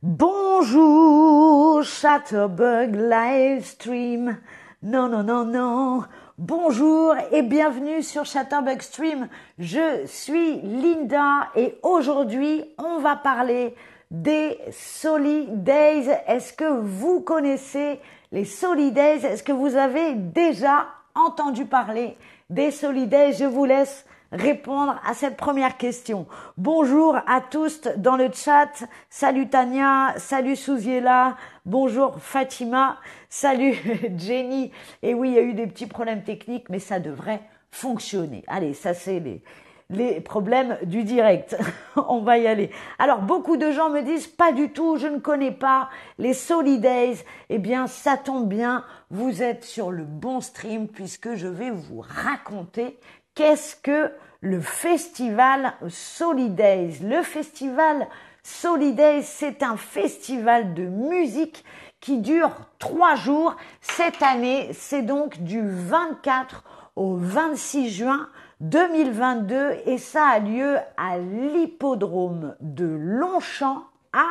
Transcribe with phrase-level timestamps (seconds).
[0.00, 4.38] Bonjour, Chatterbug Livestream.
[4.80, 6.04] Non, non, non, non.
[6.38, 9.26] Bonjour et bienvenue sur Chatterbug Stream.
[9.58, 13.74] Je suis Linda et aujourd'hui, on va parler
[14.12, 16.16] des Solidays.
[16.28, 17.98] Est-ce que vous connaissez
[18.30, 20.86] les Solidays Est-ce que vous avez déjà
[21.16, 22.16] entendu parler
[22.50, 26.26] des Solidays Je vous laisse répondre à cette première question.
[26.56, 28.84] Bonjour à tous dans le chat.
[29.10, 32.98] Salut Tania, salut Souziela, bonjour Fatima,
[33.28, 33.74] salut
[34.16, 34.70] Jenny.
[35.02, 38.44] Et oui, il y a eu des petits problèmes techniques, mais ça devrait fonctionner.
[38.48, 39.42] Allez, ça c'est les,
[39.90, 41.56] les problèmes du direct.
[41.96, 42.70] On va y aller.
[42.98, 47.16] Alors, beaucoup de gens me disent pas du tout, je ne connais pas les Solidays.
[47.48, 52.04] Eh bien, ça tombe bien, vous êtes sur le bon stream puisque je vais vous
[52.06, 52.98] raconter
[53.38, 54.10] Qu'est-ce que
[54.40, 56.98] le festival Solidays?
[57.04, 58.08] Le festival
[58.42, 61.64] Solidays, c'est un festival de musique
[62.00, 63.54] qui dure trois jours.
[63.80, 66.64] Cette année, c'est donc du 24
[66.96, 74.26] au 26 juin 2022 et ça a lieu à l'hippodrome de Longchamp à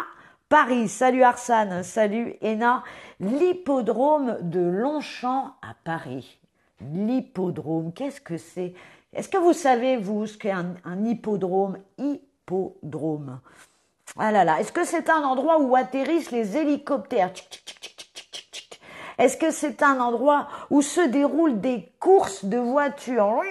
[0.49, 0.89] Paris.
[0.89, 2.83] Salut Arsane, salut Ena.
[3.21, 6.41] L'hippodrome de Longchamp à Paris.
[6.93, 8.73] L'hippodrome, qu'est-ce que c'est?
[9.13, 11.77] Est-ce que vous savez, vous, ce qu'est un, hippodrome?
[11.97, 13.39] Hippodrome.
[14.17, 17.31] Ah là là, est-ce que c'est un endroit où atterrissent les hélicoptères?
[19.17, 23.41] Est-ce que c'est un endroit où se déroulent des courses de voitures?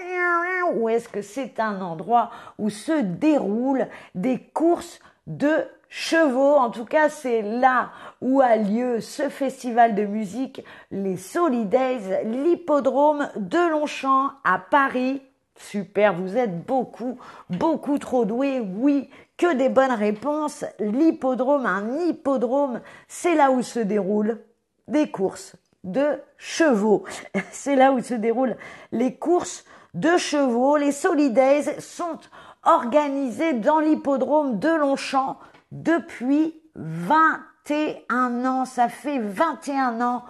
[0.77, 6.55] Ou est-ce que c'est un endroit où se déroulent des courses de chevaux?
[6.55, 13.29] En tout cas, c'est là où a lieu ce festival de musique, les Solidays, l'hippodrome
[13.37, 15.21] de Longchamp à Paris.
[15.57, 17.19] Super, vous êtes beaucoup,
[17.51, 18.61] beaucoup trop doués.
[18.61, 20.65] Oui, que des bonnes réponses.
[20.79, 24.41] L'hippodrome, un hippodrome, c'est là où se déroulent
[24.89, 27.05] des courses de chevaux.
[27.53, 28.57] C'est là où se déroulent
[28.93, 29.65] les courses
[29.95, 30.77] de chevaux.
[30.77, 32.19] Les Solidays sont
[32.65, 35.39] organisés dans l'hippodrome de Longchamp
[35.71, 38.65] depuis 21 ans.
[38.65, 40.25] Ça fait 21 ans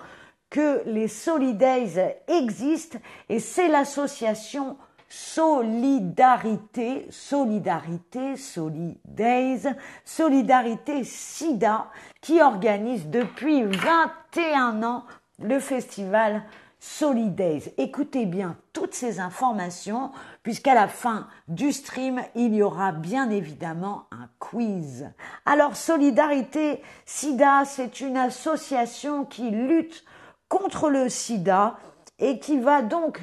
[0.50, 4.76] que les Solidays existent et c'est l'association
[5.08, 9.74] Solidarité, Solidarité, Solidays,
[10.04, 11.86] Solidarité SIDA,
[12.20, 15.04] qui organise depuis 21 ans
[15.38, 16.42] le festival
[16.78, 17.74] Solidays.
[17.78, 20.12] Écoutez bien toutes ces informations,
[20.42, 25.10] puisqu'à la fin du stream, il y aura bien évidemment un quiz.
[25.44, 30.04] Alors, Solidarité SIDA, c'est une association qui lutte
[30.48, 31.76] contre le sida
[32.18, 33.20] et qui va donc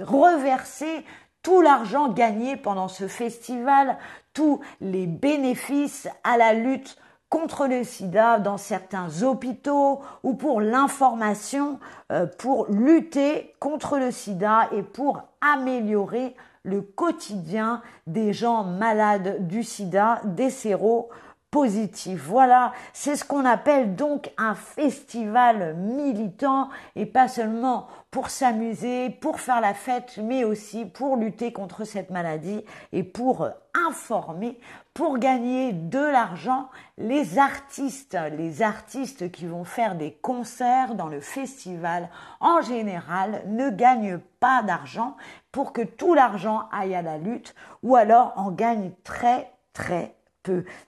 [0.00, 1.04] reverser
[1.42, 3.98] tout l'argent gagné pendant ce festival,
[4.32, 6.96] tous les bénéfices à la lutte
[7.28, 11.78] contre le sida dans certains hôpitaux ou pour l'information,
[12.10, 19.64] euh, pour lutter contre le sida et pour améliorer le quotidien des gens malades du
[19.64, 21.08] sida, des séros
[21.52, 22.22] positif.
[22.26, 29.38] Voilà, c'est ce qu'on appelle donc un festival militant et pas seulement pour s'amuser, pour
[29.38, 33.48] faire la fête, mais aussi pour lutter contre cette maladie et pour
[33.86, 34.58] informer,
[34.94, 36.70] pour gagner de l'argent.
[36.96, 42.08] Les artistes, les artistes qui vont faire des concerts dans le festival,
[42.40, 45.16] en général, ne gagnent pas d'argent
[45.52, 50.14] pour que tout l'argent aille à la lutte ou alors en gagnent très très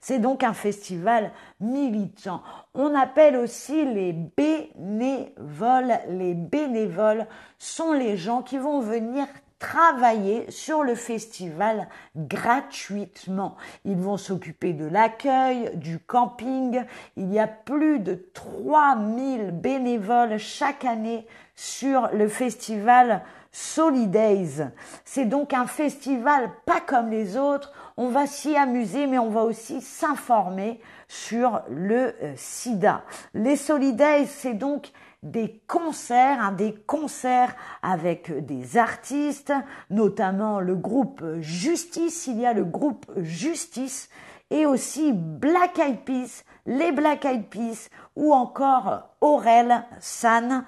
[0.00, 2.42] c'est donc un festival militant.
[2.74, 5.98] On appelle aussi les bénévoles.
[6.08, 7.26] Les bénévoles
[7.58, 9.26] sont les gens qui vont venir
[9.58, 13.56] travailler sur le festival gratuitement.
[13.84, 16.82] Ils vont s'occuper de l'accueil, du camping.
[17.16, 23.22] Il y a plus de 3000 bénévoles chaque année sur le festival
[23.56, 24.68] Solidays.
[25.04, 27.72] C'est donc un festival pas comme les autres.
[27.96, 33.04] On va s'y amuser, mais on va aussi s'informer sur le euh, sida.
[33.32, 34.90] Les Solidays, c'est donc
[35.22, 39.52] des concerts, hein, des concerts avec des artistes,
[39.88, 44.08] notamment le groupe Justice, il y a le groupe Justice
[44.50, 50.64] et aussi Black Eyed Peas, les Black Eyed Peas ou encore Aurel San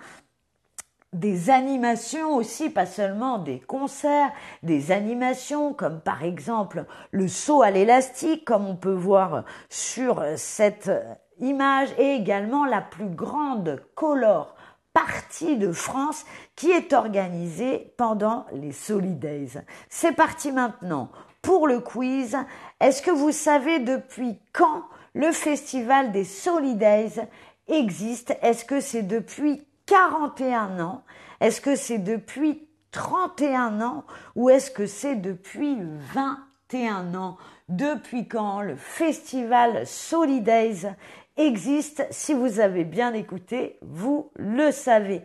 [1.12, 4.32] des animations aussi, pas seulement des concerts,
[4.62, 10.90] des animations comme par exemple le saut à l'élastique, comme on peut voir sur cette
[11.38, 14.54] image, et également la plus grande color
[14.92, 16.24] partie de France
[16.54, 19.62] qui est organisée pendant les Solidays.
[19.90, 21.10] C'est parti maintenant
[21.42, 22.36] pour le quiz.
[22.80, 27.28] Est-ce que vous savez depuis quand le festival des Solidays
[27.68, 28.36] existe?
[28.40, 31.04] Est-ce que c'est depuis 41 ans
[31.40, 34.04] Est-ce que c'est depuis 31 ans
[34.34, 35.78] ou est-ce que c'est depuis
[36.14, 37.36] 21 ans?
[37.68, 40.94] Depuis quand le festival Solidays
[41.36, 42.06] existe?
[42.10, 45.22] Si vous avez bien écouté, vous le savez.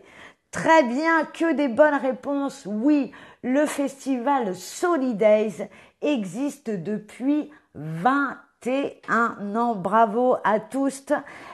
[0.52, 2.64] Très bien, que des bonnes réponses.
[2.66, 3.12] Oui,
[3.42, 5.70] le festival Solidays
[6.02, 9.76] existe depuis 21 ans.
[9.76, 11.06] Bravo à tous.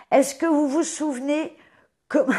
[0.10, 1.56] Est-ce que vous vous souvenez
[2.10, 2.34] comment...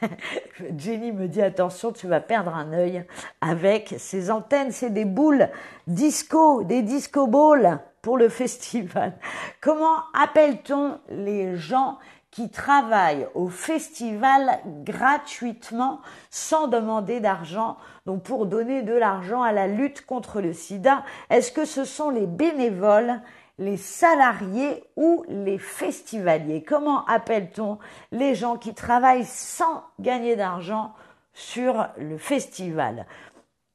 [0.76, 3.04] Jenny me dit attention, tu vas perdre un œil
[3.40, 5.48] avec ces antennes, c'est des boules
[5.86, 9.14] disco, des disco balls pour le festival.
[9.60, 11.98] Comment appelle-t-on les gens
[12.30, 16.00] qui travaillent au festival gratuitement
[16.30, 21.02] sans demander d'argent, donc pour donner de l'argent à la lutte contre le sida?
[21.30, 23.22] Est-ce que ce sont les bénévoles,
[23.58, 26.62] les salariés ou les festivaliers.
[26.62, 27.78] Comment appelle-t-on
[28.12, 30.92] les gens qui travaillent sans gagner d'argent
[31.32, 33.06] sur le festival?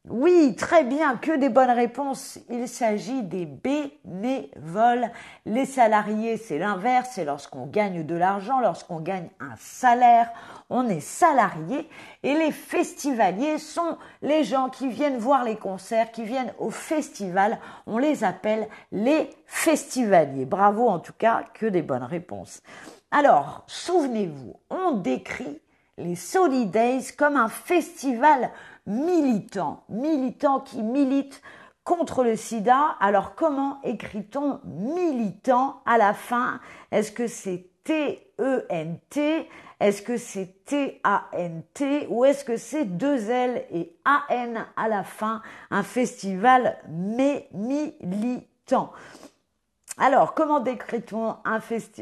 [0.10, 2.40] Oui, très bien, que des bonnes réponses.
[2.50, 5.12] Il s'agit des bénévoles.
[5.46, 10.32] Les salariés, c'est l'inverse, c'est lorsqu'on gagne de l'argent, lorsqu'on gagne un salaire,
[10.72, 11.88] on est salarié.
[12.24, 17.60] Et les festivaliers sont les gens qui viennent voir les concerts, qui viennent au festival.
[17.86, 20.46] On les appelle les festivaliers.
[20.46, 22.64] Bravo en tout cas, que des bonnes réponses.
[23.12, 25.62] Alors, souvenez-vous, on décrit
[26.04, 28.52] les Solidays comme un festival
[28.86, 31.42] militant, militant qui milite
[31.84, 32.96] contre le sida.
[33.00, 36.60] Alors comment écrit-on militant à la fin?
[36.92, 39.50] Est-ce que c'est T-E-N-T
[39.80, 45.42] Est-ce que c'est T-A-N-T Ou est-ce que c'est deux L et A-N à la fin?
[45.72, 48.92] Un festival mais militant.
[50.04, 51.36] Alors, comment décrit-on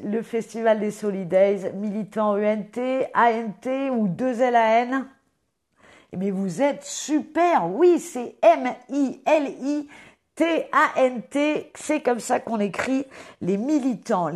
[0.06, 5.06] le festival des Solidays Militant E-N-T, A-N-T ou deux L A N?
[6.16, 7.70] Mais vous êtes super.
[7.70, 9.82] Oui, c'est M-I-L-I-T-A-N-T.
[11.76, 13.06] C'est comme ça qu'on écrit
[13.42, 14.32] les militants.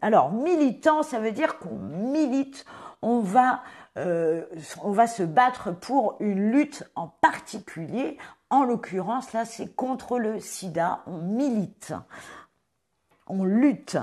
[0.00, 2.64] Alors, militants, ça veut dire qu'on milite.
[3.02, 3.60] On va,
[3.98, 4.46] euh,
[4.82, 8.16] on va se battre pour une lutte en particulier.
[8.48, 11.02] En l'occurrence, là, c'est contre le sida.
[11.06, 11.92] On milite.
[13.40, 13.98] Lutte.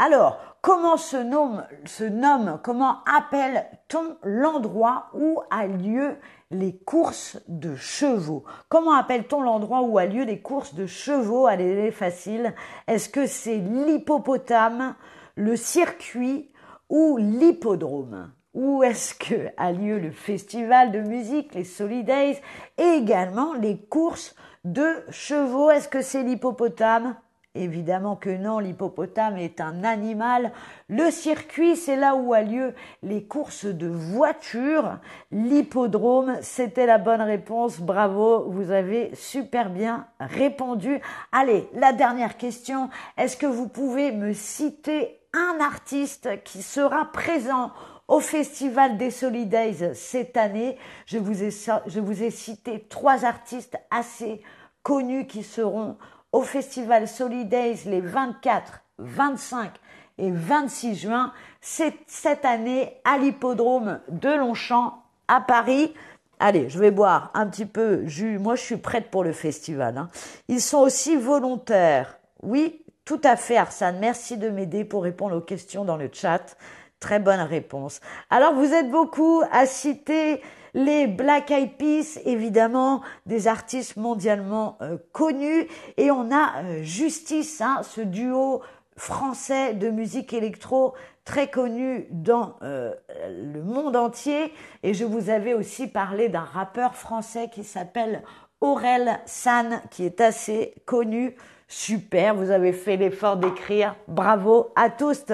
[0.00, 6.16] Alors, comment se nomme, se nomme, comment appelle-t-on l'endroit où a lieu
[6.52, 8.44] les courses de chevaux?
[8.68, 11.46] Comment appelle-t-on l'endroit où a lieu les courses de chevaux?
[11.46, 12.54] Allez, facile.
[12.86, 14.94] Est-ce que c'est l'hippopotame,
[15.34, 16.52] le circuit
[16.88, 18.30] ou l'hippodrome?
[18.54, 22.40] Où est-ce que a lieu le festival de musique, les Solidays
[22.78, 25.70] et également les courses de chevaux?
[25.70, 27.16] Est-ce que c'est l'hippopotame?
[27.58, 30.52] Évidemment que non, l'hippopotame est un animal.
[30.88, 32.72] Le circuit, c'est là où a lieu
[33.02, 34.98] les courses de voitures.
[35.32, 37.80] L'hippodrome, c'était la bonne réponse.
[37.80, 41.00] Bravo, vous avez super bien répondu.
[41.32, 42.90] Allez, la dernière question.
[43.16, 47.72] Est-ce que vous pouvez me citer un artiste qui sera présent
[48.06, 50.78] au Festival des Solidays cette année?
[51.06, 54.42] Je vous ai, je vous ai cité trois artistes assez
[54.84, 55.96] connus qui seront
[56.32, 59.72] au Festival Solidays les 24, 25
[60.18, 61.32] et 26 juin.
[61.60, 65.94] C'est cette année à l'hippodrome de Longchamp à Paris.
[66.40, 68.38] Allez, je vais boire un petit peu jus.
[68.38, 69.98] Moi, je suis prête pour le festival.
[69.98, 70.08] Hein.
[70.48, 72.18] Ils sont aussi volontaires.
[72.42, 73.98] Oui, tout à fait, Arsane.
[73.98, 76.56] Merci de m'aider pour répondre aux questions dans le chat.
[77.00, 78.00] Très bonne réponse.
[78.28, 80.42] Alors, vous êtes beaucoup à citer
[80.74, 85.68] les Black Eyed Peas, évidemment, des artistes mondialement euh, connus.
[85.96, 88.62] Et on a euh, Justice, hein, ce duo
[88.96, 92.92] français de musique électro très connu dans euh,
[93.28, 94.52] le monde entier.
[94.82, 98.22] Et je vous avais aussi parlé d'un rappeur français qui s'appelle
[98.60, 101.36] Aurel San, qui est assez connu
[101.70, 103.94] Super, vous avez fait l'effort d'écrire.
[104.08, 105.24] Bravo à tous.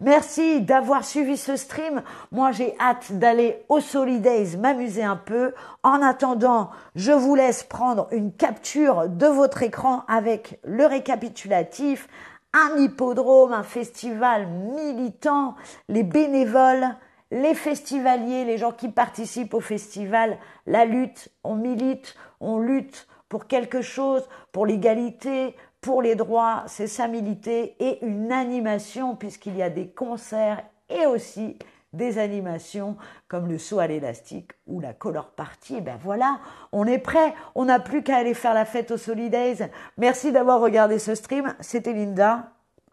[0.00, 2.02] Merci d'avoir suivi ce stream.
[2.32, 5.52] Moi, j'ai hâte d'aller au Solidays m'amuser un peu.
[5.82, 12.08] En attendant, je vous laisse prendre une capture de votre écran avec le récapitulatif,
[12.54, 15.54] un hippodrome, un festival militant,
[15.90, 16.96] les bénévoles,
[17.30, 23.48] les festivaliers, les gens qui participent au festival, la lutte, on milite, on lutte pour
[23.48, 29.60] quelque chose, pour l'égalité, pour les droits, c'est sa milité et une animation puisqu'il y
[29.62, 31.58] a des concerts et aussi
[31.92, 32.96] des animations
[33.28, 35.76] comme le saut à l'élastique ou la color party.
[35.76, 36.38] Et ben voilà,
[36.72, 37.34] on est prêt.
[37.54, 39.70] On n'a plus qu'à aller faire la fête au Solidays.
[39.98, 41.54] Merci d'avoir regardé ce stream.
[41.60, 42.52] C'était Linda.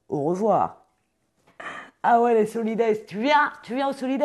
[0.09, 0.83] Au revoir.
[2.03, 3.05] Ah ouais, les Solidays.
[3.07, 4.19] Tu viens Tu viens au Solidays?